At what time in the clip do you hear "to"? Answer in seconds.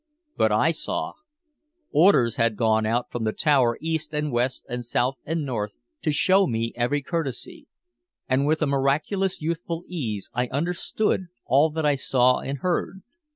6.01-6.11